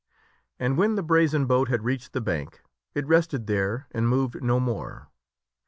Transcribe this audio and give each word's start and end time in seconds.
And 0.57 0.77
when 0.79 0.95
the 0.95 1.03
brazen 1.03 1.45
boat 1.45 1.67
had 1.67 1.83
reached 1.83 2.11
the 2.13 2.21
bank 2.21 2.63
it 2.95 3.05
rested 3.05 3.45
there 3.45 3.85
and 3.91 4.09
moved 4.09 4.41
no 4.41 4.59
more. 4.59 5.09